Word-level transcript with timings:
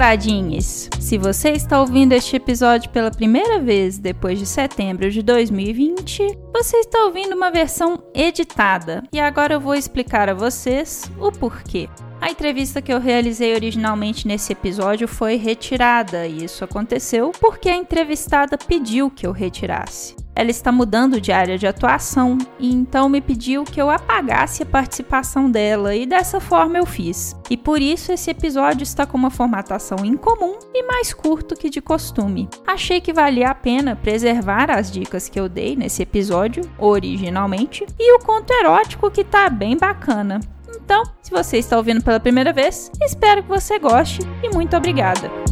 Namoradinhos! 0.00 0.88
Se 0.98 1.18
você 1.18 1.50
está 1.50 1.78
ouvindo 1.78 2.12
este 2.12 2.34
episódio 2.34 2.88
pela 2.88 3.10
primeira 3.10 3.60
vez 3.60 3.98
depois 3.98 4.38
de 4.38 4.46
setembro 4.46 5.10
de 5.10 5.20
2020, 5.22 6.38
você 6.54 6.78
está 6.78 7.04
ouvindo 7.04 7.34
uma 7.36 7.50
versão 7.50 8.02
editada 8.14 9.04
e 9.12 9.20
agora 9.20 9.54
eu 9.54 9.60
vou 9.60 9.74
explicar 9.74 10.30
a 10.30 10.34
vocês 10.34 11.10
o 11.18 11.30
porquê. 11.30 11.86
A 12.18 12.30
entrevista 12.30 12.80
que 12.80 12.92
eu 12.92 12.98
realizei 12.98 13.54
originalmente 13.54 14.26
nesse 14.26 14.52
episódio 14.52 15.06
foi 15.06 15.36
retirada, 15.36 16.26
e 16.26 16.44
isso 16.44 16.64
aconteceu 16.64 17.30
porque 17.38 17.68
a 17.68 17.76
entrevistada 17.76 18.56
pediu 18.56 19.10
que 19.10 19.26
eu 19.26 19.32
retirasse. 19.32 20.16
Ela 20.40 20.50
está 20.50 20.72
mudando 20.72 21.20
de 21.20 21.32
área 21.32 21.58
de 21.58 21.66
atuação 21.66 22.38
e 22.58 22.72
então 22.72 23.10
me 23.10 23.20
pediu 23.20 23.62
que 23.62 23.78
eu 23.78 23.90
apagasse 23.90 24.62
a 24.62 24.66
participação 24.66 25.50
dela 25.50 25.94
e 25.94 26.06
dessa 26.06 26.40
forma 26.40 26.78
eu 26.78 26.86
fiz. 26.86 27.36
E 27.50 27.58
por 27.58 27.78
isso 27.78 28.10
esse 28.10 28.30
episódio 28.30 28.82
está 28.82 29.04
com 29.04 29.18
uma 29.18 29.28
formatação 29.28 29.98
incomum 30.02 30.58
e 30.72 30.82
mais 30.82 31.12
curto 31.12 31.54
que 31.54 31.68
de 31.68 31.82
costume. 31.82 32.48
Achei 32.66 33.02
que 33.02 33.12
valia 33.12 33.50
a 33.50 33.54
pena 33.54 33.94
preservar 33.94 34.70
as 34.70 34.90
dicas 34.90 35.28
que 35.28 35.38
eu 35.38 35.46
dei 35.46 35.76
nesse 35.76 36.00
episódio 36.00 36.62
originalmente 36.78 37.84
e 37.98 38.14
o 38.14 38.20
conto 38.20 38.50
erótico 38.50 39.10
que 39.10 39.22
tá 39.22 39.50
bem 39.50 39.76
bacana. 39.76 40.40
Então, 40.74 41.02
se 41.20 41.30
você 41.30 41.58
está 41.58 41.76
ouvindo 41.76 42.02
pela 42.02 42.18
primeira 42.18 42.50
vez, 42.50 42.90
espero 43.02 43.42
que 43.42 43.48
você 43.50 43.78
goste 43.78 44.22
e 44.42 44.48
muito 44.48 44.74
obrigada. 44.74 45.49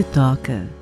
Se 0.00 0.04
toca 0.04 0.79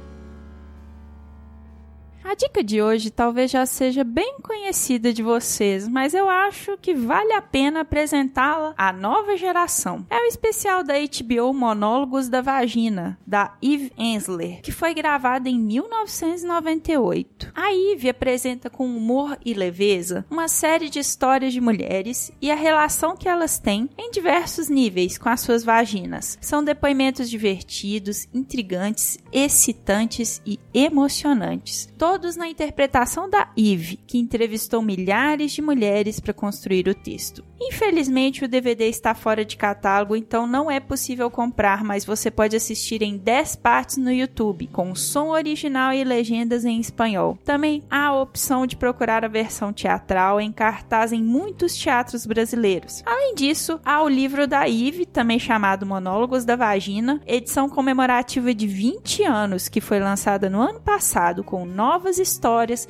dica 2.58 2.64
de 2.64 2.82
hoje 2.82 3.10
talvez 3.10 3.50
já 3.50 3.64
seja 3.66 4.04
bem 4.04 4.36
conhecida 4.42 5.12
de 5.12 5.22
vocês, 5.22 5.86
mas 5.88 6.14
eu 6.14 6.28
acho 6.28 6.76
que 6.78 6.94
vale 6.94 7.32
a 7.32 7.42
pena 7.42 7.80
apresentá-la 7.80 8.74
à 8.76 8.92
nova 8.92 9.36
geração. 9.36 10.06
É 10.10 10.16
o 10.18 10.26
especial 10.26 10.82
da 10.82 10.94
HBO 10.94 11.52
Monólogos 11.52 12.28
da 12.28 12.40
Vagina, 12.40 13.18
da 13.26 13.56
Eve 13.62 13.92
Ensler, 13.96 14.60
que 14.62 14.72
foi 14.72 14.94
gravada 14.94 15.48
em 15.48 15.58
1998. 15.58 17.52
A 17.54 17.72
Eve 17.72 18.08
apresenta 18.08 18.68
com 18.70 18.86
humor 18.86 19.38
e 19.44 19.54
leveza 19.54 20.24
uma 20.30 20.48
série 20.48 20.88
de 20.88 20.98
histórias 20.98 21.52
de 21.52 21.60
mulheres 21.60 22.32
e 22.40 22.50
a 22.50 22.56
relação 22.56 23.16
que 23.16 23.28
elas 23.28 23.58
têm 23.58 23.88
em 23.96 24.10
diversos 24.10 24.68
níveis 24.68 25.18
com 25.18 25.28
as 25.28 25.40
suas 25.40 25.64
vaginas. 25.64 26.38
São 26.40 26.64
depoimentos 26.64 27.30
divertidos, 27.30 28.26
intrigantes, 28.34 29.18
excitantes 29.32 30.40
e 30.46 30.58
emocionantes. 30.74 31.88
Todos 31.98 32.18
todos 32.18 32.36
na 32.48 32.52
interpretação 32.52 33.28
da 33.28 33.48
Eve, 33.56 33.98
que 34.06 34.16
entrevistou 34.16 34.80
milhares 34.80 35.52
de 35.52 35.60
mulheres 35.60 36.18
para 36.18 36.32
construir 36.32 36.88
o 36.88 36.94
texto. 36.94 37.44
Infelizmente, 37.60 38.44
o 38.44 38.48
DVD 38.48 38.88
está 38.88 39.14
fora 39.14 39.44
de 39.44 39.56
catálogo, 39.56 40.16
então 40.16 40.46
não 40.46 40.70
é 40.70 40.78
possível 40.78 41.28
comprar, 41.28 41.84
mas 41.84 42.04
você 42.04 42.30
pode 42.30 42.56
assistir 42.56 43.02
em 43.02 43.18
10 43.18 43.56
partes 43.56 43.96
no 43.96 44.12
YouTube, 44.12 44.68
com 44.68 44.94
som 44.94 45.28
original 45.28 45.92
e 45.92 46.04
legendas 46.04 46.64
em 46.64 46.80
espanhol. 46.80 47.36
Também 47.44 47.82
há 47.90 48.06
a 48.06 48.20
opção 48.20 48.64
de 48.64 48.76
procurar 48.76 49.24
a 49.24 49.28
versão 49.28 49.72
teatral 49.72 50.40
em 50.40 50.52
cartaz 50.52 51.12
em 51.12 51.22
muitos 51.22 51.76
teatros 51.76 52.24
brasileiros. 52.24 53.02
Além 53.04 53.34
disso, 53.34 53.80
há 53.84 54.02
o 54.02 54.08
livro 54.08 54.46
da 54.46 54.68
Eve, 54.68 55.04
também 55.04 55.38
chamado 55.38 55.84
Monólogos 55.84 56.44
da 56.44 56.56
Vagina, 56.56 57.20
edição 57.26 57.68
comemorativa 57.68 58.54
de 58.54 58.66
20 58.66 59.24
anos, 59.24 59.68
que 59.68 59.80
foi 59.80 59.98
lançada 59.98 60.48
no 60.48 60.60
ano 60.60 60.80
passado 60.80 61.42
com 61.42 61.66
novas 61.66 62.18
histórias 62.18 62.37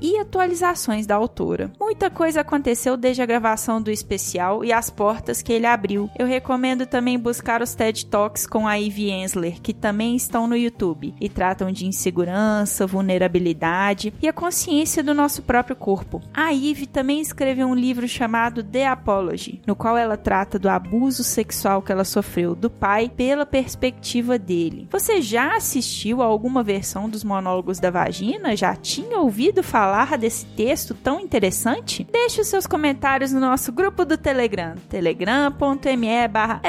e 0.00 0.18
atualizações 0.18 1.06
da 1.06 1.14
autora. 1.14 1.72
Muita 1.80 2.10
coisa 2.10 2.42
aconteceu 2.42 2.96
desde 2.96 3.22
a 3.22 3.26
gravação 3.26 3.80
do 3.80 3.90
especial 3.90 4.62
e 4.62 4.72
as 4.72 4.90
portas 4.90 5.40
que 5.40 5.52
ele 5.52 5.66
abriu. 5.66 6.10
Eu 6.18 6.26
recomendo 6.26 6.86
também 6.86 7.18
buscar 7.18 7.62
os 7.62 7.74
TED 7.74 8.06
Talks 8.06 8.46
com 8.46 8.68
a 8.68 8.74
Ivy 8.74 9.10
Ensler, 9.10 9.60
que 9.60 9.72
também 9.72 10.14
estão 10.14 10.46
no 10.46 10.56
YouTube 10.56 11.14
e 11.18 11.28
tratam 11.28 11.72
de 11.72 11.86
insegurança, 11.86 12.86
vulnerabilidade 12.86 14.12
e 14.20 14.28
a 14.28 14.32
consciência 14.32 15.02
do 15.02 15.14
nosso 15.14 15.42
próprio 15.42 15.74
corpo. 15.74 16.20
A 16.34 16.50
Ivy 16.50 16.86
também 16.86 17.20
escreveu 17.20 17.66
um 17.66 17.74
livro 17.74 18.06
chamado 18.06 18.62
The 18.62 18.86
Apology, 18.86 19.62
no 19.66 19.74
qual 19.74 19.96
ela 19.96 20.16
trata 20.16 20.58
do 20.58 20.68
abuso 20.68 21.24
sexual 21.24 21.80
que 21.80 21.90
ela 21.90 22.04
sofreu 22.04 22.54
do 22.54 22.68
pai 22.68 23.08
pela 23.08 23.46
perspectiva 23.46 24.38
dele. 24.38 24.86
Você 24.90 25.22
já 25.22 25.56
assistiu 25.56 26.20
a 26.22 26.26
alguma 26.26 26.62
versão 26.62 27.08
dos 27.08 27.24
monólogos 27.24 27.80
da 27.80 27.90
vagina? 27.90 28.54
Já 28.54 28.76
tinha 28.76 29.18
ouvido 29.18 29.37
falar 29.62 30.18
desse 30.18 30.44
texto 30.46 30.94
tão 30.94 31.20
interessante? 31.20 32.06
Deixe 32.10 32.40
os 32.40 32.48
seus 32.48 32.66
comentários 32.66 33.32
no 33.32 33.40
nosso 33.40 33.70
grupo 33.70 34.04
do 34.04 34.18
Telegram, 34.18 34.74
telegram.me 34.88 36.08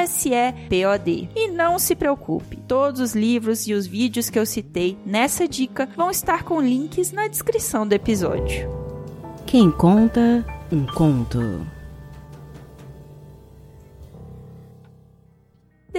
SEPOD. 0.07 1.29
E 1.35 1.47
não 1.47 1.79
se 1.79 1.95
preocupe, 1.95 2.57
todos 2.67 3.01
os 3.01 3.15
livros 3.15 3.67
e 3.67 3.73
os 3.73 3.87
vídeos 3.87 4.29
que 4.29 4.37
eu 4.37 4.45
citei 4.45 4.97
nessa 5.05 5.47
dica 5.47 5.89
vão 5.95 6.11
estar 6.11 6.43
com 6.43 6.61
links 6.61 7.11
na 7.11 7.27
descrição 7.27 7.87
do 7.87 7.93
episódio. 7.93 8.69
Quem 9.45 9.71
conta 9.71 10.45
um 10.71 10.85
conto. 10.85 11.78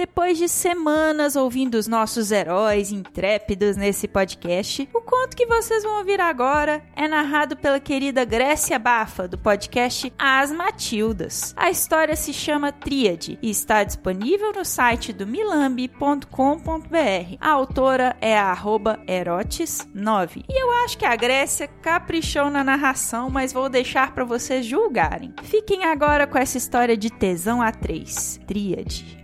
Depois 0.01 0.35
de 0.39 0.49
semanas 0.49 1.35
ouvindo 1.35 1.75
os 1.75 1.85
nossos 1.85 2.31
heróis 2.31 2.91
intrépidos 2.91 3.77
nesse 3.77 4.07
podcast, 4.07 4.89
o 4.91 4.99
conto 4.99 5.37
que 5.37 5.45
vocês 5.45 5.83
vão 5.83 5.99
ouvir 5.99 6.19
agora 6.19 6.81
é 6.95 7.07
narrado 7.07 7.55
pela 7.55 7.79
querida 7.79 8.25
Grécia 8.25 8.79
Bafa, 8.79 9.27
do 9.27 9.37
podcast 9.37 10.11
As 10.17 10.51
Matildas. 10.51 11.53
A 11.55 11.69
história 11.69 12.15
se 12.15 12.33
chama 12.33 12.71
Tríade 12.71 13.37
e 13.43 13.51
está 13.51 13.83
disponível 13.83 14.51
no 14.51 14.65
site 14.65 15.13
do 15.13 15.27
milambi.com.br. 15.27 16.25
A 17.39 17.49
autora 17.51 18.17
é 18.19 18.35
a 18.35 18.55
erotes9. 18.57 20.45
E 20.49 20.63
eu 20.63 20.71
acho 20.83 20.97
que 20.97 21.05
a 21.05 21.15
Grécia 21.15 21.67
caprichou 21.67 22.49
na 22.49 22.63
narração, 22.63 23.29
mas 23.29 23.53
vou 23.53 23.69
deixar 23.69 24.15
para 24.15 24.25
vocês 24.25 24.65
julgarem. 24.65 25.35
Fiquem 25.43 25.85
agora 25.85 26.25
com 26.25 26.39
essa 26.39 26.57
história 26.57 26.97
de 26.97 27.11
tesão 27.11 27.59
A3, 27.59 28.43
Tríade. 28.47 29.20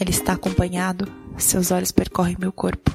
Ele 0.00 0.10
está 0.10 0.34
acompanhado, 0.34 1.10
seus 1.36 1.70
olhos 1.70 1.90
percorrem 1.90 2.36
meu 2.38 2.52
corpo. 2.52 2.94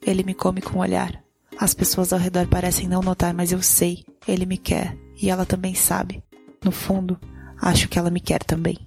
Ele 0.00 0.22
me 0.22 0.34
come 0.34 0.60
com 0.60 0.78
o 0.78 0.82
olhar. 0.82 1.20
As 1.58 1.74
pessoas 1.74 2.12
ao 2.12 2.18
redor 2.18 2.46
parecem 2.46 2.88
não 2.88 3.00
notar, 3.00 3.34
mas 3.34 3.50
eu 3.50 3.60
sei. 3.60 4.04
Ele 4.26 4.46
me 4.46 4.56
quer 4.56 4.96
e 5.20 5.30
ela 5.30 5.44
também 5.44 5.74
sabe. 5.74 6.22
No 6.64 6.70
fundo, 6.70 7.18
acho 7.60 7.88
que 7.88 7.98
ela 7.98 8.10
me 8.10 8.20
quer 8.20 8.42
também. 8.44 8.78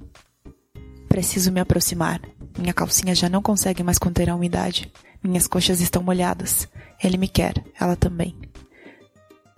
Preciso 1.10 1.52
me 1.52 1.60
aproximar. 1.60 2.22
Minha 2.58 2.74
calcinha 2.74 3.14
já 3.14 3.28
não 3.28 3.42
consegue 3.42 3.84
mais 3.84 3.98
conter 3.98 4.30
a 4.30 4.36
umidade. 4.36 4.92
Minhas 5.22 5.48
coxas 5.48 5.82
estão 5.82 6.02
molhadas. 6.02 6.70
Ele 7.04 7.18
me 7.18 7.28
quer, 7.28 7.54
ela 7.80 7.96
também. 7.96 8.36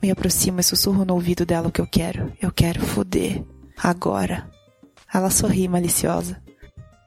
Me 0.02 0.10
aproximo 0.10 0.60
e 0.60 0.64
sussurro 0.64 1.06
no 1.06 1.14
ouvido 1.14 1.46
dela 1.46 1.68
o 1.68 1.72
que 1.72 1.82
eu 1.82 1.88
quero. 1.88 2.32
Eu 2.42 2.52
quero 2.52 2.82
foder. 2.82 3.44
Agora. 3.78 4.50
Ela 5.14 5.30
sorri 5.30 5.68
maliciosa. 5.68 6.42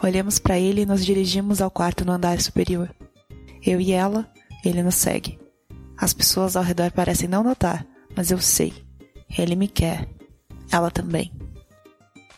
Olhamos 0.02 0.40
para 0.40 0.58
ele 0.58 0.80
e 0.80 0.86
nos 0.86 1.04
dirigimos 1.06 1.62
ao 1.62 1.70
quarto 1.70 2.04
no 2.04 2.10
andar 2.10 2.40
superior. 2.40 2.92
Eu 3.64 3.80
e 3.80 3.92
ela, 3.92 4.28
ele 4.64 4.82
nos 4.82 4.96
segue. 4.96 5.38
As 5.96 6.12
pessoas 6.12 6.56
ao 6.56 6.64
redor 6.64 6.90
parecem 6.90 7.28
não 7.28 7.44
notar, 7.44 7.86
mas 8.16 8.32
eu 8.32 8.40
sei. 8.40 8.72
Ele 9.38 9.54
me 9.54 9.68
quer. 9.68 10.08
Ela 10.72 10.90
também. 10.90 11.32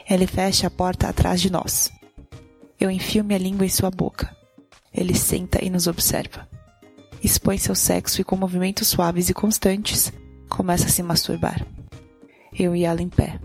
Ele 0.09 0.27
fecha 0.27 0.67
a 0.67 0.71
porta 0.71 1.09
atrás 1.09 1.41
de 1.41 1.51
nós. 1.51 1.91
Eu 2.79 2.91
enfio 2.91 3.25
minha 3.25 3.39
língua 3.39 3.65
em 3.65 3.71
sua 3.71 3.91
boca. 3.91 4.37
Ele 4.93 5.15
senta 5.15 5.65
e 5.65 5.71
nos 5.71 5.87
observa. 5.87 6.47
Expõe 7.23 7.57
seu 7.57 7.75
sexo 7.75 8.21
e, 8.21 8.25
com 8.25 8.37
movimentos 8.37 8.89
suaves 8.89 9.31
e 9.31 9.35
constantes, 9.35 10.13
começa 10.51 10.85
a 10.85 10.91
se 10.91 11.03
masturbar. 11.03 11.67
Eu 12.53 12.77
e 12.77 12.85
ela 12.85 13.01
em 13.01 13.09
pé. 13.09 13.41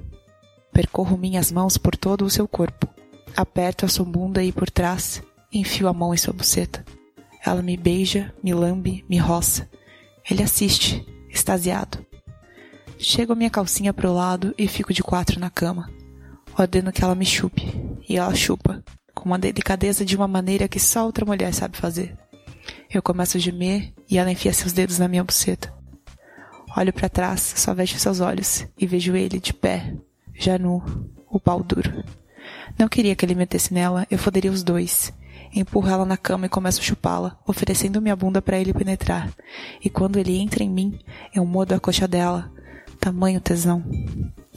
Percorro 0.73 1.15
minhas 1.15 1.53
mãos 1.53 1.77
por 1.77 1.95
todo 1.95 2.25
o 2.25 2.29
seu 2.29 2.45
corpo. 2.45 2.98
Aperto 3.35 3.85
a 3.85 3.87
sua 3.87 4.05
bunda 4.05 4.43
e 4.43 4.51
por 4.51 4.69
trás, 4.69 5.21
enfio 5.51 5.87
a 5.87 5.93
mão 5.93 6.13
em 6.13 6.17
sua 6.17 6.33
buceta. 6.33 6.85
Ela 7.45 7.61
me 7.61 7.77
beija, 7.77 8.33
me 8.43 8.53
lambe, 8.53 9.05
me 9.09 9.17
roça. 9.17 9.69
Ele 10.29 10.43
assiste, 10.43 11.05
extasiado. 11.29 12.05
Chego 12.97 13.33
a 13.33 13.35
minha 13.35 13.49
calcinha 13.49 13.93
pro 13.93 14.13
lado 14.13 14.53
e 14.57 14.67
fico 14.67 14.93
de 14.93 15.01
quatro 15.01 15.39
na 15.39 15.49
cama. 15.49 15.89
Ordeno 16.57 16.91
que 16.91 17.03
ela 17.03 17.15
me 17.15 17.25
chupe. 17.25 17.71
E 18.07 18.17
ela 18.17 18.35
chupa, 18.35 18.83
com 19.13 19.25
uma 19.25 19.39
delicadeza 19.39 20.03
de 20.03 20.15
uma 20.15 20.27
maneira 20.27 20.67
que 20.67 20.79
só 20.79 21.05
outra 21.05 21.25
mulher 21.25 21.53
sabe 21.53 21.77
fazer. 21.77 22.17
Eu 22.91 23.01
começo 23.01 23.37
a 23.37 23.39
gemer 23.39 23.93
e 24.09 24.17
ela 24.17 24.31
enfia 24.31 24.51
seus 24.51 24.73
dedos 24.73 24.99
na 24.99 25.07
minha 25.07 25.23
buceta. 25.23 25.73
Olho 26.75 26.93
para 26.93 27.09
trás, 27.09 27.53
só 27.55 27.73
vejo 27.73 27.97
seus 27.97 28.19
olhos 28.19 28.67
e 28.77 28.85
vejo 28.85 29.15
ele 29.15 29.39
de 29.39 29.53
pé, 29.53 29.95
já 30.33 30.57
nu, 30.57 30.83
o 31.27 31.39
pau 31.39 31.63
duro. 31.63 32.03
Não 32.77 32.87
queria 32.87 33.15
que 33.15 33.25
ele 33.25 33.35
metesse 33.35 33.73
nela, 33.73 34.05
eu 34.09 34.17
foderia 34.17 34.51
os 34.51 34.63
dois. 34.63 35.13
Empurro 35.53 35.89
ela 35.89 36.05
na 36.05 36.17
cama 36.17 36.45
e 36.45 36.49
começo 36.49 36.79
a 36.79 36.83
chupá-la, 36.83 37.37
oferecendo 37.45 38.01
minha 38.01 38.15
bunda 38.15 38.41
para 38.41 38.59
ele 38.59 38.73
penetrar. 38.73 39.31
E 39.83 39.89
quando 39.89 40.17
ele 40.17 40.37
entra 40.37 40.63
em 40.63 40.69
mim, 40.69 40.99
eu 41.33 41.45
mudo 41.45 41.73
a 41.73 41.79
coxa 41.79 42.07
dela. 42.07 42.51
Tamanho 42.99 43.41
tesão. 43.41 43.83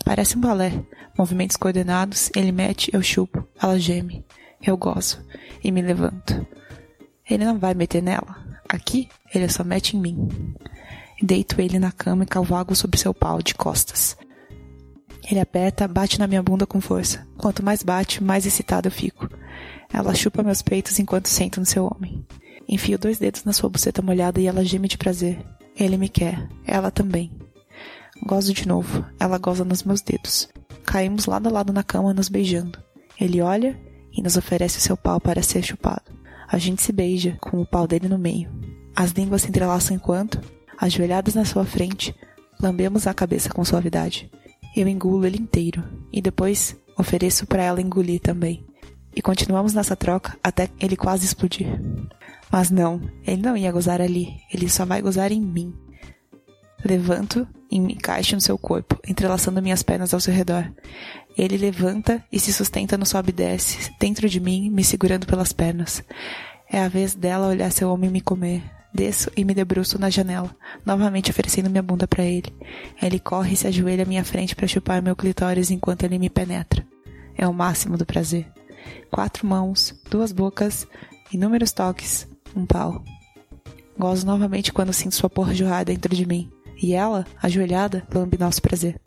Parece 0.04 0.36
um 0.36 0.40
balé. 0.40 0.72
Movimentos 1.16 1.56
coordenados, 1.56 2.30
ele 2.36 2.52
mete, 2.52 2.90
eu 2.92 3.02
chupo. 3.02 3.46
Ela 3.60 3.78
geme. 3.78 4.24
Eu 4.60 4.76
gozo. 4.76 5.24
E 5.62 5.70
me 5.70 5.80
levanto. 5.80 6.46
Ele 7.28 7.44
não 7.44 7.58
vai 7.58 7.72
meter 7.72 8.02
nela. 8.02 8.36
Aqui, 8.68 9.08
ele 9.34 9.48
só 9.48 9.64
mete 9.64 9.96
em 9.96 10.00
mim. 10.00 10.28
Deito 11.22 11.60
ele 11.60 11.78
na 11.78 11.92
cama 11.92 12.24
e 12.24 12.26
calvago 12.26 12.74
sobre 12.74 12.98
seu 12.98 13.14
pau, 13.14 13.40
de 13.40 13.54
costas. 13.54 14.16
Ele 15.28 15.40
aperta, 15.40 15.86
bate 15.86 16.18
na 16.18 16.26
minha 16.26 16.42
bunda 16.42 16.66
com 16.66 16.80
força. 16.80 17.26
Quanto 17.38 17.64
mais 17.64 17.82
bate, 17.82 18.22
mais 18.22 18.44
excitada 18.44 18.88
eu 18.88 18.92
fico. 18.92 19.28
Ela 19.92 20.14
chupa 20.14 20.42
meus 20.42 20.62
peitos 20.62 20.98
enquanto 20.98 21.28
sento 21.28 21.60
no 21.60 21.66
seu 21.66 21.84
homem. 21.84 22.24
Enfio 22.68 22.98
dois 22.98 23.18
dedos 23.18 23.44
na 23.44 23.52
sua 23.52 23.68
buceta 23.68 24.02
molhada 24.02 24.40
e 24.40 24.46
ela 24.46 24.64
geme 24.64 24.88
de 24.88 24.98
prazer. 24.98 25.44
Ele 25.78 25.96
me 25.96 26.08
quer, 26.08 26.48
ela 26.66 26.90
também. 26.90 27.30
Gozo 28.24 28.52
de 28.52 28.66
novo, 28.66 29.04
ela 29.18 29.38
goza 29.38 29.64
nos 29.64 29.82
meus 29.82 30.00
dedos. 30.00 30.48
Caímos 30.84 31.26
lado 31.26 31.48
a 31.48 31.52
lado 31.52 31.72
na 31.72 31.82
cama, 31.82 32.14
nos 32.14 32.28
beijando. 32.28 32.78
Ele 33.20 33.40
olha 33.40 33.78
e 34.12 34.22
nos 34.22 34.36
oferece 34.36 34.78
o 34.78 34.80
seu 34.80 34.96
pau 34.96 35.20
para 35.20 35.42
ser 35.42 35.62
chupado. 35.62 36.12
A 36.48 36.58
gente 36.58 36.82
se 36.82 36.92
beija, 36.92 37.36
com 37.40 37.60
o 37.60 37.66
pau 37.66 37.86
dele 37.86 38.08
no 38.08 38.18
meio. 38.18 38.50
As 38.94 39.10
línguas 39.12 39.42
se 39.42 39.48
entrelaçam 39.48 39.96
enquanto, 39.96 40.40
ajoelhadas 40.78 41.34
na 41.34 41.44
sua 41.44 41.64
frente, 41.64 42.14
lambemos 42.60 43.06
a 43.06 43.14
cabeça 43.14 43.48
com 43.48 43.64
suavidade. 43.64 44.30
Eu 44.74 44.88
engulo 44.88 45.26
ele 45.26 45.38
inteiro 45.38 45.84
e 46.12 46.22
depois 46.22 46.76
ofereço 46.98 47.46
para 47.46 47.62
ela 47.62 47.80
engolir 47.80 48.20
também. 48.20 48.64
E 49.14 49.20
continuamos 49.20 49.74
nessa 49.74 49.94
troca 49.94 50.38
até 50.42 50.68
ele 50.80 50.96
quase 50.96 51.26
explodir. 51.26 51.68
Mas 52.50 52.70
não, 52.70 53.00
ele 53.26 53.42
não 53.42 53.56
ia 53.56 53.72
gozar 53.72 54.00
ali, 54.00 54.36
ele 54.52 54.68
só 54.68 54.84
vai 54.84 55.02
gozar 55.02 55.30
em 55.32 55.40
mim. 55.40 55.74
Levanto 56.84 57.46
e 57.70 57.78
me 57.78 57.94
encaixo 57.94 58.34
no 58.34 58.40
seu 58.40 58.58
corpo, 58.58 58.98
entrelaçando 59.06 59.62
minhas 59.62 59.82
pernas 59.82 60.12
ao 60.12 60.20
seu 60.20 60.34
redor. 60.34 60.70
Ele 61.36 61.56
levanta 61.56 62.22
e 62.30 62.40
se 62.40 62.52
sustenta 62.52 62.98
no 62.98 63.06
sobe 63.06 63.30
e 63.30 63.32
desce, 63.32 63.90
dentro 63.98 64.28
de 64.28 64.40
mim, 64.40 64.70
me 64.70 64.82
segurando 64.82 65.26
pelas 65.26 65.52
pernas. 65.52 66.02
É 66.70 66.80
a 66.80 66.88
vez 66.88 67.14
dela 67.14 67.48
olhar 67.48 67.70
seu 67.70 67.90
homem 67.90 68.10
me 68.10 68.20
comer. 68.20 68.62
Desço 68.94 69.30
e 69.36 69.44
me 69.44 69.54
debruço 69.54 69.98
na 69.98 70.10
janela, 70.10 70.54
novamente 70.84 71.30
oferecendo 71.30 71.70
minha 71.70 71.82
bunda 71.82 72.06
para 72.06 72.24
ele. 72.24 72.54
Ele 73.00 73.18
corre 73.18 73.54
e 73.54 73.56
se 73.56 73.66
ajoelha 73.66 74.04
à 74.04 74.06
minha 74.06 74.24
frente 74.24 74.54
para 74.54 74.68
chupar 74.68 75.00
meu 75.00 75.16
clitóris 75.16 75.70
enquanto 75.70 76.04
ele 76.04 76.18
me 76.18 76.28
penetra. 76.28 76.86
É 77.36 77.48
o 77.48 77.54
máximo 77.54 77.96
do 77.96 78.04
prazer. 78.04 78.46
Quatro 79.10 79.46
mãos, 79.46 79.94
duas 80.10 80.30
bocas, 80.30 80.86
inúmeros 81.32 81.72
toques, 81.72 82.28
um 82.54 82.66
pau. 82.66 83.02
Gozo 83.98 84.26
novamente 84.26 84.72
quando 84.72 84.92
sinto 84.92 85.14
sua 85.14 85.30
porra 85.30 85.54
jorrar 85.54 85.84
dentro 85.84 86.14
de 86.14 86.26
mim. 86.26 86.50
E 86.82 86.92
ela, 86.92 87.26
ajoelhada, 87.42 88.06
lambe 88.12 88.36
nosso 88.36 88.60
prazer. 88.60 89.00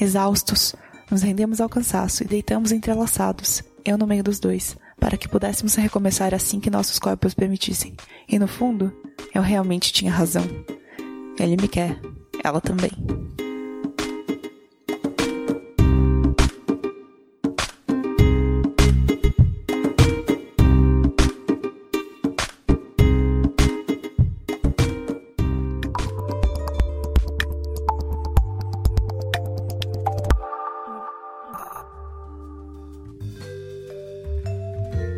Exaustos, 0.00 0.74
nos 1.10 1.22
rendemos 1.22 1.60
ao 1.60 1.68
cansaço 1.68 2.24
e 2.24 2.26
deitamos 2.26 2.72
entrelaçados, 2.72 3.62
eu 3.84 3.96
no 3.96 4.06
meio 4.06 4.24
dos 4.24 4.40
dois, 4.40 4.76
para 5.04 5.18
que 5.18 5.28
pudéssemos 5.28 5.74
recomeçar 5.74 6.32
assim 6.34 6.58
que 6.58 6.70
nossos 6.70 6.98
corpos 6.98 7.34
permitissem. 7.34 7.94
E 8.26 8.38
no 8.38 8.48
fundo, 8.48 8.90
eu 9.34 9.42
realmente 9.42 9.92
tinha 9.92 10.10
razão. 10.10 10.44
Ele 11.38 11.58
me 11.60 11.68
quer, 11.68 12.00
ela 12.42 12.58
também. 12.58 12.90